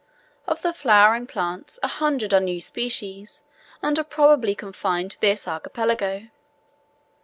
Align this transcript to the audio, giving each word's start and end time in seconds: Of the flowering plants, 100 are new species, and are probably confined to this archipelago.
Of 0.47 0.63
the 0.63 0.73
flowering 0.73 1.27
plants, 1.27 1.77
100 1.83 2.33
are 2.33 2.39
new 2.39 2.59
species, 2.59 3.43
and 3.83 3.99
are 3.99 4.03
probably 4.03 4.55
confined 4.55 5.11
to 5.11 5.21
this 5.21 5.47
archipelago. 5.47 6.29